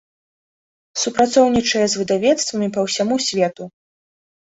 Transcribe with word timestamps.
Супрацоўнічае 1.01 1.81
з 1.91 1.99
выдавецтвамі 2.03 2.71
па 2.79 2.87
ўсяму 2.87 3.15
свету. 3.27 3.63